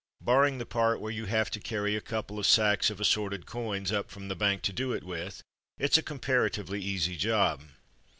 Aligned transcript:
Barring 0.19 0.57
the 0.57 0.65
part 0.65 0.99
where 0.99 1.11
you 1.11 1.25
have 1.25 1.51
to 1.51 1.59
carry 1.59 1.95
a 1.95 2.01
couple 2.01 2.39
of 2.39 2.47
sacks 2.47 2.89
of 2.89 2.99
assorted 2.99 3.45
coins 3.45 3.91
up 3.91 4.09
from 4.09 4.29
the 4.29 4.35
bank 4.35 4.63
to 4.63 4.73
do 4.73 4.93
it 4.93 5.03
with, 5.03 5.43
it's 5.77 5.95
a 5.99 6.01
comparatively 6.01 6.81
easy 6.81 7.15
job. 7.15 7.61